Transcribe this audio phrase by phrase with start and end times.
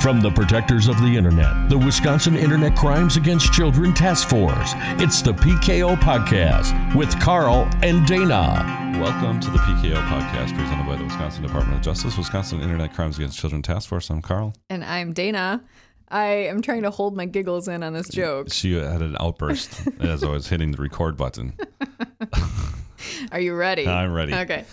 [0.00, 5.20] From the protectors of the internet, the Wisconsin Internet Crimes Against Children Task Force, it's
[5.20, 8.96] the PKO Podcast with Carl and Dana.
[8.98, 13.18] Welcome to the PKO Podcast presented by the Wisconsin Department of Justice, Wisconsin Internet Crimes
[13.18, 14.08] Against Children Task Force.
[14.08, 14.54] I'm Carl.
[14.70, 15.62] And I'm Dana.
[16.08, 18.50] I am trying to hold my giggles in on this joke.
[18.50, 21.52] She had an outburst as I was hitting the record button.
[23.32, 23.86] Are you ready?
[23.86, 24.32] I'm ready.
[24.32, 24.64] Okay.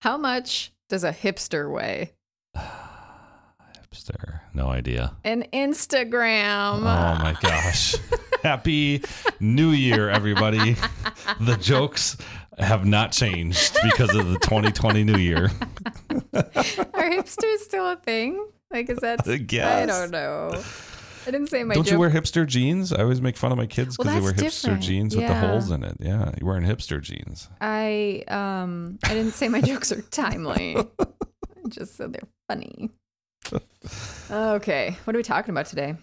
[0.00, 2.14] How much does a hipster weigh?
[2.56, 4.35] Hipster.
[4.56, 5.14] No idea.
[5.22, 6.76] An Instagram.
[6.78, 6.80] Oh
[7.22, 7.94] my gosh.
[8.42, 9.02] Happy
[9.38, 10.76] New Year, everybody.
[11.40, 12.16] The jokes
[12.58, 15.50] have not changed because of the 2020 New Year.
[16.32, 18.46] Are hipsters still a thing?
[18.70, 19.28] Like, is that?
[19.28, 19.82] I guess.
[19.82, 20.50] I don't know.
[21.26, 21.92] I didn't say my Don't joke.
[21.92, 22.94] you wear hipster jeans?
[22.94, 24.82] I always make fun of my kids because Well, they wear hipster different.
[24.84, 25.96] jeans with the holes in it.
[26.00, 27.50] Yeah, you're wearing hipster jeans.
[27.60, 30.78] I um I didn't say my jokes are timely.
[30.78, 30.86] I
[31.68, 32.90] just said they're funny.
[34.30, 35.94] Okay, what are we talking about today?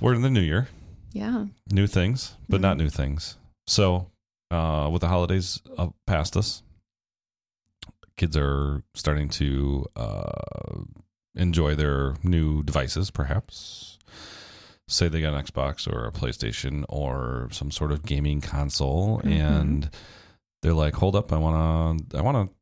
[0.00, 0.68] We're in the new year.
[1.12, 1.46] Yeah.
[1.70, 2.62] new things, but Mm-hmm.
[2.62, 3.36] not new things.
[3.66, 4.06] So,
[4.50, 6.62] uh, with the holidays uh, past us,
[8.16, 10.80] kids are starting to uh,
[11.34, 13.98] enjoy their new devices, perhaps.
[14.88, 19.30] Say they got an Xbox or a PlayStation or some sort of gaming console, Mhm.
[19.50, 19.90] and
[20.62, 22.54] they're like, "Hold up, I want to, I want to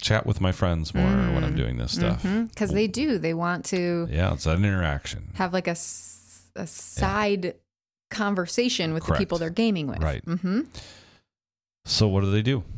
[0.00, 1.56] chat with my friends more when I'm Mm.
[1.56, 3.18] doing this stuff." Because they do.
[3.18, 5.30] They want to Yeah, it's an interaction.
[5.34, 5.76] have like a,
[6.56, 7.54] a side
[8.10, 9.18] conversation with Correct.
[9.18, 10.02] the people they're gaming with.
[10.02, 10.24] Right.
[10.26, 10.62] Mm-hmm.
[11.84, 12.62] So, what do they do?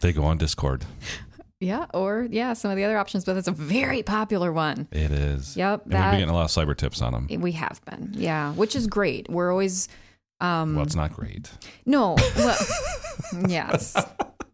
[0.00, 0.84] They go on Discord.
[1.58, 1.86] Yeah.
[1.94, 4.88] Or, yeah, some of the other options, but that's a very popular one.
[4.92, 5.56] It is.
[5.56, 5.84] Yep.
[5.86, 7.40] And we've been getting a lot of cyber tips on them.
[7.40, 8.10] we have been.
[8.12, 8.52] Yeah.
[8.52, 9.26] Which is great.
[9.30, 9.88] We're always.
[10.38, 11.50] Um, Well, it's not great.
[11.86, 12.16] No.
[12.36, 12.58] Well,
[13.48, 13.96] yes.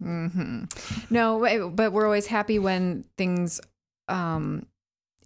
[0.02, 0.64] Hmm
[1.10, 3.60] No, but- but we're always happy when things
[4.08, 4.66] um,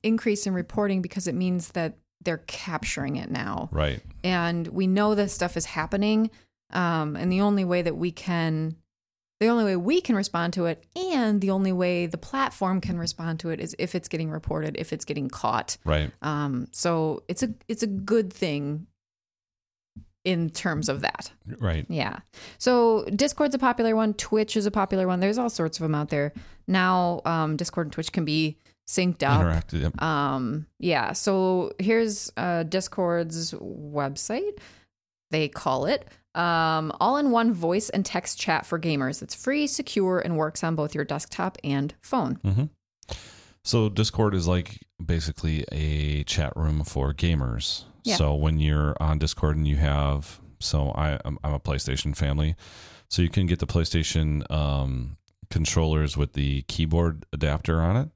[0.02, 4.00] increase in reporting because it means that they're capturing it now, Right.
[4.24, 6.30] and we know this stuff is happening.
[6.72, 8.76] Um, and the only way that we can,
[9.38, 12.98] the only way we can respond to it, and the only way the platform can
[12.98, 15.76] respond to it is if it's getting reported, if it's getting caught.
[15.84, 16.10] Right.
[16.22, 18.88] Um, so it's a it's a good thing
[20.26, 21.30] in terms of that.
[21.60, 21.86] Right.
[21.88, 22.18] Yeah.
[22.58, 24.12] So Discord's a popular one.
[24.14, 25.20] Twitch is a popular one.
[25.20, 26.32] There's all sorts of them out there.
[26.66, 29.40] Now, um, Discord and Twitch can be synced up.
[29.40, 29.82] Interactive.
[29.82, 30.02] Yep.
[30.02, 31.12] Um, yeah.
[31.12, 34.58] So here's uh, Discord's website.
[35.30, 39.22] They call it um, all in one voice and text chat for gamers.
[39.22, 42.34] It's free, secure, and works on both your desktop and phone.
[42.44, 42.64] hmm
[43.62, 47.84] So Discord is like basically a chat room for gamers.
[48.06, 48.16] Yeah.
[48.16, 52.54] So when you're on Discord and you have, so I, I'm, I'm a PlayStation family,
[53.08, 55.16] so you can get the PlayStation um,
[55.50, 58.08] controllers with the keyboard adapter on it,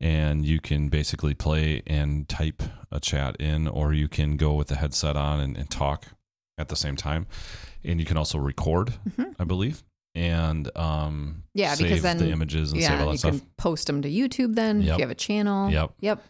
[0.00, 4.68] and you can basically play and type a chat in, or you can go with
[4.68, 6.06] the headset on and, and talk
[6.58, 7.26] at the same time,
[7.84, 8.94] and you can also record,
[9.38, 9.82] I believe,
[10.14, 11.60] and um, Mm-hmm.
[11.60, 13.38] Yeah, save because then the images and save yeah, all that you stuff.
[13.38, 14.54] can post them to YouTube.
[14.54, 15.70] Then if you have a channel.
[15.70, 15.92] Yep.
[16.00, 16.22] Yep.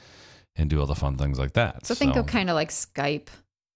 [0.56, 1.86] And do all the fun things like that.
[1.86, 3.28] So think of kind of like Skype.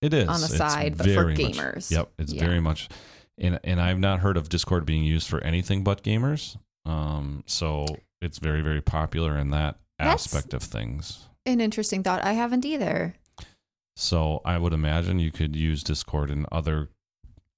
[0.02, 1.90] it is on the side, but for very much- gamers.
[1.90, 2.44] yep, it's Yeah.
[2.44, 2.88] very much,
[3.38, 6.56] and and I've not heard of Discord being used for anything but gamers.
[6.86, 7.86] Um, so
[8.22, 11.26] it's very very popular in that That's- aspect of things.
[11.46, 12.24] An interesting thought.
[12.24, 13.14] I haven't either.
[13.96, 16.88] So I would imagine you could use Discord in other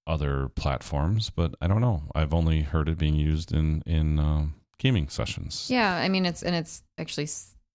[0.06, 2.02] other platforms, but I don't know.
[2.14, 5.68] I've only heard it being used in in um, gaming sessions.
[5.70, 7.28] Yeah, I mean it's and it's actually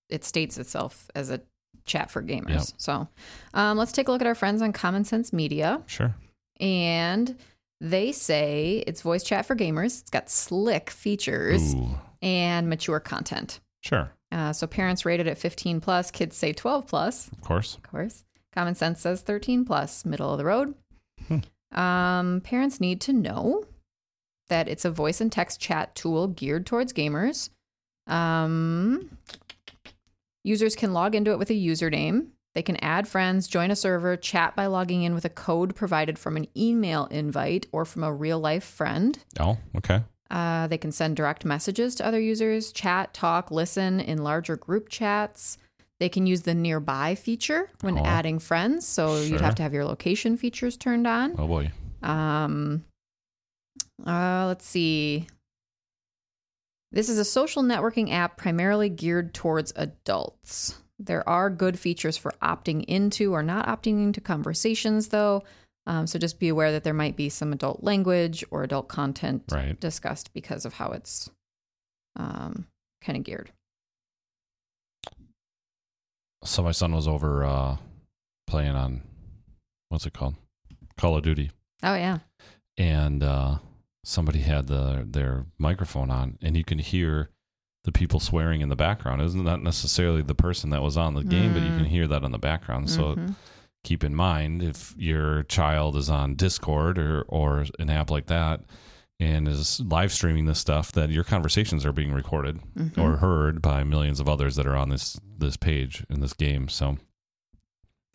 [0.09, 1.41] it states itself as a
[1.85, 2.49] chat for gamers.
[2.49, 2.63] Yep.
[2.77, 3.07] So,
[3.53, 6.13] um, let's take a look at our friends on Common Sense Media, Sure.
[6.59, 7.35] and
[7.79, 10.01] they say it's voice chat for gamers.
[10.01, 11.89] It's got slick features Ooh,
[12.21, 13.59] and mature content.
[13.83, 14.11] sure.
[14.29, 17.29] Uh, so parents rated at 15 plus, kids say 12 plus.
[17.29, 17.75] Of course.
[17.75, 18.25] Of course.
[18.53, 20.73] Common sense says 13 plus, middle of the road.
[21.71, 23.65] Um, parents need to know
[24.49, 27.49] that it's a voice and text chat tool geared towards gamers.
[28.07, 29.17] Um,
[30.47, 32.27] users can log into it with a username.
[32.55, 36.17] They can add friends, join a server, chat by logging in with a code provided
[36.17, 39.19] from an email invite or from a real life friend.
[39.39, 40.01] Oh, okay.
[40.31, 44.89] Uh, they can send direct messages to other users, chat, talk, listen in larger group
[44.89, 45.57] chats.
[45.99, 48.03] They can use the nearby feature when Oh.
[48.05, 48.87] adding friends.
[48.87, 51.35] So you'd have to have your location features turned on.
[51.37, 51.71] Oh boy.
[52.01, 52.83] Um,
[54.05, 55.27] uh, let's see.
[56.91, 60.79] This is a social networking app primarily geared towards adults.
[60.99, 65.43] There are good features for opting into or not opting into conversations, though.
[65.85, 69.43] Um, so just be aware that there might be some adult language or adult content
[69.51, 69.79] Right.
[69.79, 71.29] discussed because of how it's
[72.15, 72.67] um,
[73.01, 73.51] kind of geared.
[76.43, 77.77] so my son was over uh,
[78.47, 79.01] playing on
[79.89, 80.35] what's it called,
[80.97, 81.51] Call of Duty,
[81.83, 82.19] Oh yeah.
[82.77, 83.57] and uh,
[84.07, 87.29] somebody had the their microphone on, and you can hear
[87.83, 89.21] the people swearing in the background.
[89.21, 91.89] Isn't that necessarily the person that was on the game, but you can Mm.
[91.89, 92.89] hear that in the background.
[92.89, 93.35] So Mhm.
[93.83, 98.61] keep in mind if your child is on Discord or or an app like that
[99.19, 102.97] and is live streaming this stuff, that your conversations are being recorded Mhm.
[102.97, 106.67] or heard by millions of others that are on this this page in this game.
[106.69, 106.97] So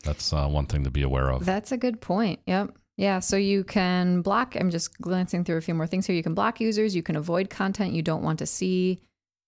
[0.05, 1.45] that's uh, one thing to be aware of.
[1.45, 2.41] That's a good point.
[2.47, 2.77] Yep.
[3.02, 3.19] Yeah.
[3.19, 4.54] So you can block.
[4.54, 6.14] I'm just glancing through a few more things here.
[6.14, 6.94] You can block users.
[6.94, 9.00] You can avoid content you don't want to see.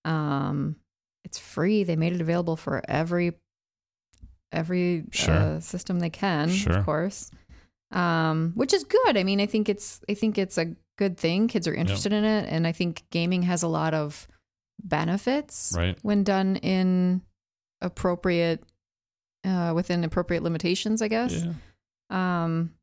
[0.04, 0.74] Um,
[1.24, 1.84] it's free.
[1.84, 3.34] They made it available for every
[4.50, 5.34] every Sure.
[5.34, 6.78] uh, system they can, Sure.
[6.78, 7.30] of course.
[7.92, 9.16] Um, which is good.
[9.16, 11.46] I mean, I think it's I think it's a good thing.
[11.46, 14.26] Kids are interested in it, and I think gaming has a lot of
[14.82, 15.96] benefits Right.
[16.02, 17.22] when done in
[17.80, 18.64] appropriate
[19.44, 21.02] uh, within appropriate limitations.
[21.02, 21.44] I guess.
[21.44, 21.52] Yeah.
[22.10, 22.74] Um,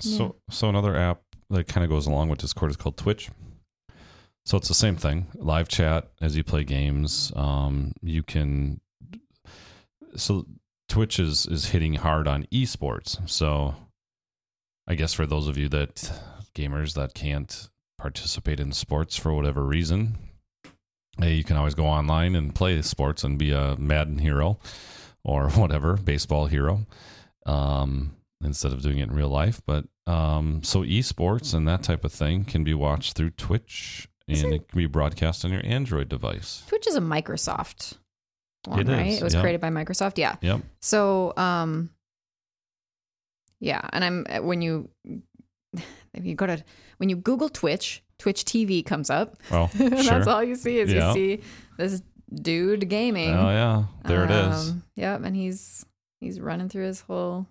[0.00, 3.30] So so another app that kind of goes along with Discord is called Twitch.
[4.44, 7.32] So it's the same thing, live chat as you play games.
[7.36, 8.80] Um, you can
[10.16, 10.46] so
[10.88, 13.28] Twitch is is hitting hard on esports.
[13.28, 13.74] So
[14.86, 16.10] I guess for those of you that
[16.54, 17.68] gamers that can't
[17.98, 20.16] participate in sports for whatever reason,
[21.18, 24.58] hey, you can always go online and play sports and be a Madden hero
[25.24, 26.86] or whatever baseball hero.
[27.44, 29.60] Um, instead of doing it in real life.
[29.66, 34.52] But um, so esports and that type of thing can be watched through Twitch and
[34.52, 36.62] it can be broadcast on your Android device.
[36.68, 37.94] Twitch is a Microsoft
[38.66, 39.06] one, It right?
[39.06, 39.40] is, It was yeah.
[39.40, 40.18] created by Microsoft.
[40.18, 40.36] Yeah.
[40.42, 40.60] Yep.
[40.82, 41.90] So, um,
[43.60, 44.88] yeah, and I'm uh, when you
[46.14, 46.62] if you go to
[46.98, 49.36] when you Google Twitch, Twitch TV comes up.
[49.50, 50.28] Oh, That's sure.
[50.28, 51.08] all you see is Yeah.
[51.08, 51.42] you see
[51.76, 52.02] this
[52.32, 53.34] dude gaming.
[53.34, 54.70] Oh yeah, there it is.
[54.70, 55.84] Um, Yep, and he's
[56.20, 57.46] he's running through his whole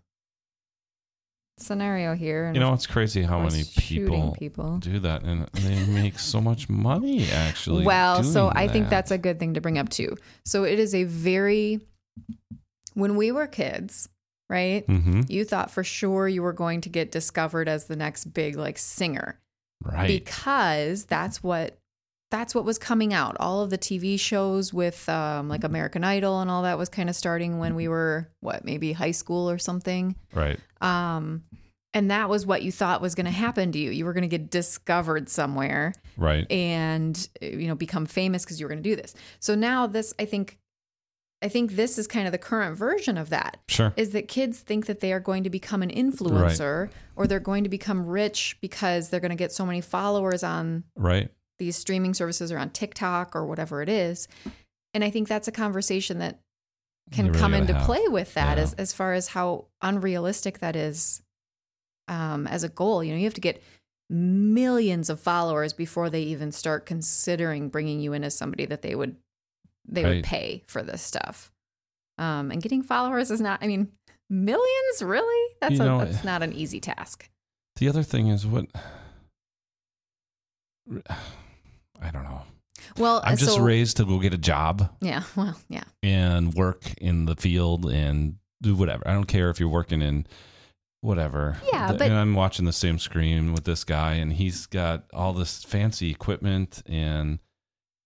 [1.59, 2.45] scenario here.
[2.45, 4.77] And You know, it's crazy how many people, people.
[4.77, 7.29] do that, and they make so much money.
[7.31, 10.15] Actually, Well, so I think that's a good thing to bring up too.
[10.45, 11.81] So it is a very
[12.93, 14.09] when we were kids,
[14.49, 14.85] right?
[14.87, 15.29] Mhm.
[15.29, 18.77] You thought for sure you were going to get discovered as the next big like
[18.77, 19.39] singer
[19.83, 20.07] right.
[20.07, 21.77] because that's what
[22.29, 23.37] that's what was coming out.
[23.39, 27.09] All of the TV shows with um, like American Idol and all that was kind
[27.09, 30.15] of starting when we were what maybe high school or something.
[30.33, 30.59] right.
[30.81, 31.43] Um,
[31.93, 33.89] and that was what you thought was going to happen to you.
[33.91, 36.45] You were going to get discovered somewhere Right.
[36.51, 39.15] and you know become famous because you were going to do this.
[39.39, 40.59] So now this, I think,
[41.41, 43.57] I think this is kind of the current version of that.
[43.69, 43.93] Sure.
[43.95, 47.63] Is that kids think that they are going to become an influencer or they're going
[47.63, 51.29] to become rich because they're going to get so many followers on Right.
[51.59, 54.27] These streaming services or on TikTok or whatever it is.
[54.93, 56.39] And I think that's a conversation that
[57.11, 57.85] can really come into have.
[57.85, 58.63] play with that Yeah.
[58.63, 61.21] as, as far as how unrealistic that is
[62.07, 63.03] um, as a goal.
[63.03, 63.61] You know, you have to get
[64.09, 68.95] millions of followers before they even start considering bringing you in as somebody that they
[68.95, 69.17] would
[69.89, 70.15] they Right.
[70.17, 71.51] would pay for this stuff.
[72.17, 73.59] Um, and getting followers is not.
[73.63, 73.91] I mean,
[74.29, 75.53] millions really?
[75.61, 77.29] That's You a, know, that's not an easy task.
[77.77, 78.67] The other thing is what
[82.01, 82.41] I don't know.
[82.97, 84.89] Well, I'm just so, raised to go get a job.
[85.01, 85.23] Yeah.
[85.35, 85.83] Well, yeah.
[86.03, 89.07] and work in the field and do whatever.
[89.07, 90.25] I don't care if you're working in
[91.01, 91.57] whatever.
[91.71, 95.03] Yeah, The- but- and I'm watching the same screen with this guy, and he's got
[95.13, 97.39] all this fancy equipment, and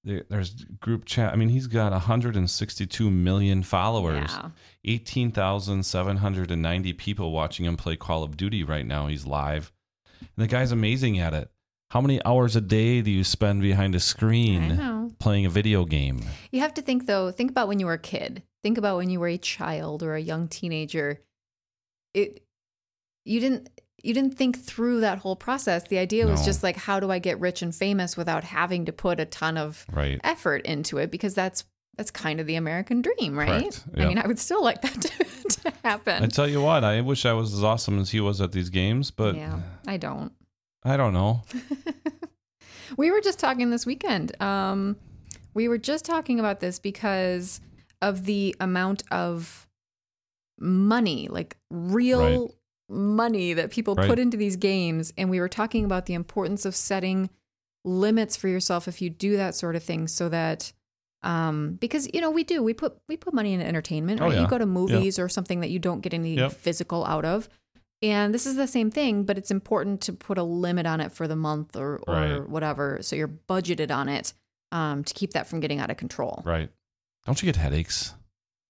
[0.04, 1.32] there, there's group chat.
[1.32, 4.50] I mean, he's got 162 million followers, Yeah.
[4.86, 9.08] 18,790 people watching him play Call of Duty right now.
[9.08, 9.72] He's live,
[10.20, 11.50] and the guy's amazing at it.
[11.92, 16.22] How many hours a day do you spend behind a screen playing a video game?
[16.50, 18.44] You have to think though, think about when you were a kid.
[18.64, 21.20] Think about when you were a child or a young teenager.
[22.14, 22.44] It
[23.26, 23.70] you didn't
[24.02, 25.86] you didn't think through that whole process.
[25.90, 28.94] The idea was just like how do I get rich and famous without having to
[28.94, 30.22] put a ton of Right.
[30.24, 31.66] effort into it because that's
[31.98, 33.64] that's kind of the American dream, right?
[33.64, 33.84] Correct.
[33.98, 36.24] I mean, I would still like that to, to happen.
[36.24, 38.70] I tell you what, I wish I was as awesome as he was at these
[38.70, 40.32] games, but yeah, I don't.
[40.84, 41.44] I don't know.
[42.98, 44.40] we were just talking this weekend.
[44.42, 44.96] Um,
[45.54, 47.62] we were just talking about this because
[48.02, 49.68] of the amount of
[50.60, 52.52] money, like real Right.
[52.90, 54.08] money that people Right.
[54.10, 55.14] put into these games.
[55.18, 57.30] And we were talking about the importance of setting
[57.84, 60.72] limits for yourself if you do that sort of thing so that
[61.24, 64.42] um because you know we do we put we put money into entertainment Oh, yeah.
[64.42, 66.52] you go to movies or something that you don't get any Yep.
[66.54, 67.50] physical out of
[68.02, 71.12] and this is the same thing but it's important to put a limit on it
[71.12, 72.50] for the month or or Right.
[72.50, 74.34] whatever so you're budgeted on it
[74.72, 76.70] um to keep that from getting out of control Right.
[77.26, 78.14] Don't you get headaches?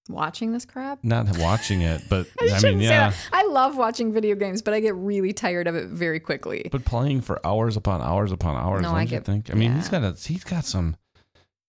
[0.09, 1.01] watching this crap.
[1.03, 3.13] Not watching it, but I, shouldn't mean, yeah.
[3.31, 6.67] I love watching video games, but I get really tired of it very quickly.
[6.69, 9.49] But playing for hours upon hours upon hours, No, I get- think?
[9.51, 10.97] I mean, he's got a he's got some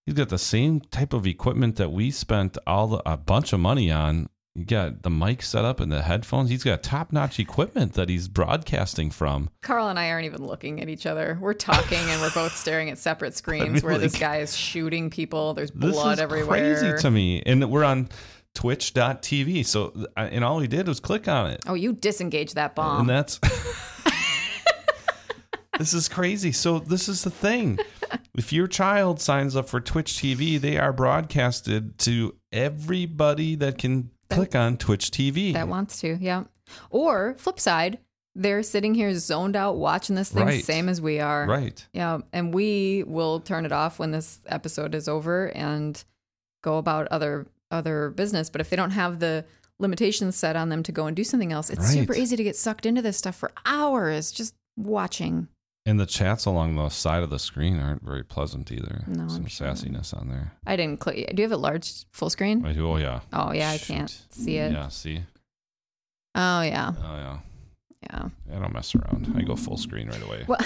[0.07, 3.61] he's got the same type of equipment that we spent all the, a bunch of
[3.61, 4.28] money on.
[4.54, 6.50] You got the mic set up and the headphones.
[6.50, 9.49] He's got top notch equipment that he's broadcasting from.
[9.62, 11.38] Carl and I aren't even looking at each other.
[11.40, 15.54] We're talking and we're both staring at separate screens where this guy is shooting people.
[15.54, 16.76] There's This blood is everywhere.
[16.76, 17.42] crazy to me.
[17.47, 18.11] And we're on
[18.54, 19.64] twitch.tv.
[19.64, 21.62] So and all he did was click on it.
[21.66, 23.00] Oh, you disengage that bomb.
[23.00, 23.40] And that's
[25.78, 26.52] This is crazy.
[26.52, 27.78] So this is the thing.
[28.37, 34.11] If your child signs up for Twitch TV, they are broadcasted to everybody that can
[34.35, 35.53] click on Twitch TV.
[35.53, 36.45] that wants to, yeah.
[36.91, 37.99] Or flip side,
[38.35, 40.65] they're sitting here zoned out watching this thing, Right.
[40.65, 41.47] same as we are.
[41.47, 41.87] right.
[41.93, 46.03] Yeah, and we will turn it off when this episode is over and
[46.62, 48.51] go about other other business.
[48.51, 49.45] But if they don't have the
[49.79, 51.89] limitations set on them to go and do something else, it's Right.
[51.89, 55.49] super easy to get sucked into this stuff for hours just watching.
[55.85, 59.03] And the chats along the side of the screen aren't very pleasant either.
[59.09, 59.67] No, Some sure.
[59.69, 60.53] sassiness on there.
[60.65, 61.17] I didn't click.
[61.35, 62.65] Do you have it large full screen?
[62.65, 62.87] I do.
[62.89, 63.21] Oh yeah.
[63.33, 64.71] Oh yeah, I can't see it.
[64.73, 64.87] Yeah.
[64.89, 65.23] See.
[66.37, 67.39] Oh yeah, Oh yeah.
[68.05, 68.29] yeah.
[68.57, 69.33] I don't mess around.
[69.37, 70.45] I go full screen right away.
[70.47, 70.61] Well,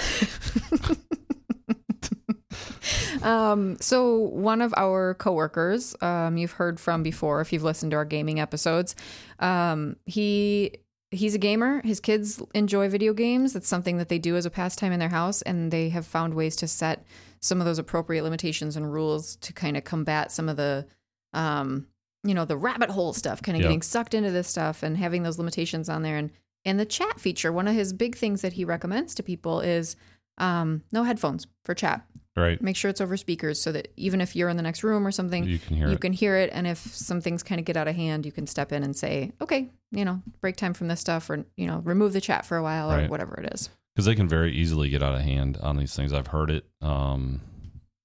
[3.23, 7.97] um, so one of our coworkers, um, you've heard from before if you've listened to
[7.97, 8.95] our gaming episodes.
[9.39, 10.73] Um, he
[11.11, 11.81] he's a gamer.
[11.83, 13.55] His kids enjoy video games.
[13.55, 16.33] It's something that they do as a pastime in their house, and they have found
[16.33, 17.05] ways to set
[17.39, 20.85] some of those appropriate limitations and rules to kind of combat some of the
[21.33, 21.85] um
[22.23, 23.67] you know the rabbit hole stuff kind of Yep.
[23.69, 26.31] getting sucked into this stuff and having those limitations on there and
[26.65, 29.95] and the chat feature one of his big things that he recommends to people is
[30.39, 32.01] um no headphones for chat
[32.37, 32.61] Right.
[32.61, 35.11] make sure it's over speakers so that even if you're in the next room or
[35.11, 36.01] something You can hear you it.
[36.01, 38.45] can hear it and if some things kind of get out of hand you can
[38.45, 41.81] step in and say okay you know break time from this stuff or you know
[41.83, 44.89] remove the chat for a while or whatever it is because they can very easily
[44.89, 46.13] get out of hand on these things.
[46.13, 47.41] I've heard it, um,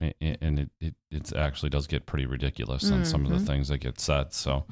[0.00, 3.76] and it, it it actually does get pretty ridiculous on some of the things that
[3.78, 4.32] get said.
[4.32, 4.64] So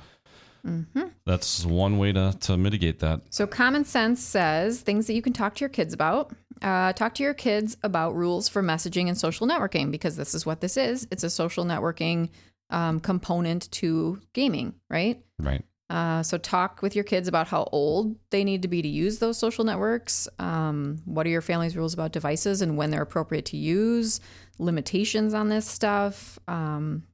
[0.63, 0.85] hmm
[1.31, 3.21] that's one way to to mitigate that.
[3.31, 6.35] So, common sense says things that you can talk to your kids about.
[6.61, 10.45] Uh, talk to your kids about rules for messaging and social networking because this is
[10.45, 11.07] what this is.
[11.11, 12.31] It's a social networking
[12.69, 15.23] um, component to gaming, right?
[15.39, 15.65] Right.
[15.89, 19.19] Uh, so, talk with your kids about how old they need to be to use
[19.19, 20.29] those social networks.
[20.39, 24.21] Um, what are your family's rules about devices and when they're appropriate to use?
[24.59, 26.39] Limitations on this stuff.
[26.49, 27.05] Um,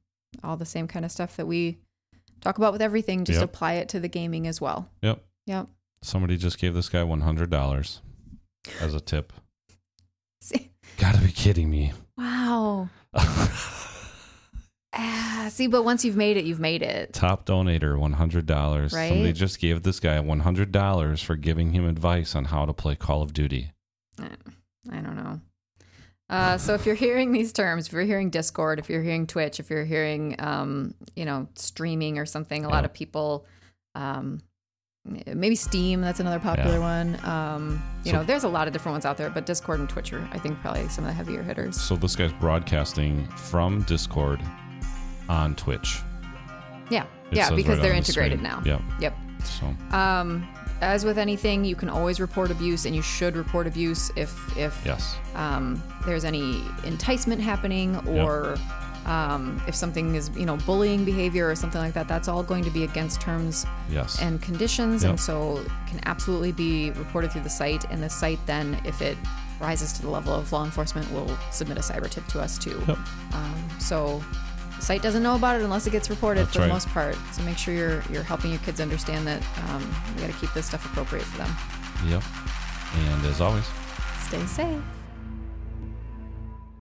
[0.43, 1.79] all the same kind of stuff that we
[2.47, 3.25] talk about with everything.
[3.25, 3.49] Just Yep.
[3.49, 4.89] apply it to the gaming as well.
[5.01, 5.21] Yep.
[5.47, 5.67] Yep.
[6.01, 8.01] Somebody just gave this guy one hundred dollars
[8.79, 9.33] as a tip.
[10.41, 11.93] See- Gotta be kidding me.
[12.17, 12.89] Wow.
[14.99, 17.13] Ah, see, but once you've made it, you've made it.
[17.13, 18.93] Top donator, one hundred dollars.
[18.93, 19.09] Right?
[19.09, 22.73] Somebody just gave this guy one hundred dollars for giving him advice on how to
[22.73, 23.73] play Call of Duty.
[24.19, 24.29] I
[24.89, 25.39] don't know.
[26.29, 29.59] Uh, so if you're hearing these terms, if you're hearing Discord, if you're hearing Twitch,
[29.59, 33.45] if you're hearing, um, you know, streaming or something, a lot of people,
[33.95, 34.41] um,
[35.05, 37.17] maybe Steam, that's another popular one.
[37.25, 39.87] Um, you So- know, there's a lot of different ones out there, but Discord and
[39.87, 41.79] Twitch are, I think, probably some of the heavier hitters.
[41.79, 44.41] So this guy's broadcasting from Discord
[45.29, 46.01] on Twitch.
[46.89, 48.61] Yeah, It yeah, because right they're on the integrated now.
[48.65, 48.81] Yep.
[48.99, 49.17] Yep.
[49.45, 49.65] So
[49.97, 50.45] Um,
[50.81, 54.79] as with anything, you can always report abuse, and you should report abuse if if
[54.85, 55.15] yes.
[55.35, 58.55] um, there's any enticement happening or
[59.05, 62.07] um, if something is you know bullying behavior or something like that.
[62.07, 64.21] That's all going to be against terms Yes.
[64.21, 65.09] and conditions, Yep.
[65.11, 67.85] and so can absolutely be reported through the site.
[67.89, 69.17] And the site then, if it
[69.59, 72.79] rises to the level of law enforcement, will submit a cyber tip to us too.
[72.87, 72.97] Yep.
[73.33, 74.21] Um, so
[74.77, 76.67] the site doesn't know about it unless it gets reported That's for right.
[76.67, 77.15] the most part.
[77.33, 79.83] So make sure you're you're helping your kids understand that um,
[80.15, 81.53] we got to keep this stuff appropriate for them.
[82.07, 82.23] Yep.
[82.95, 83.65] And as always,
[84.27, 84.81] Stay safe.